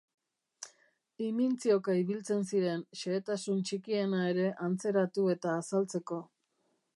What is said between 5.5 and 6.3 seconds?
azaltzeko.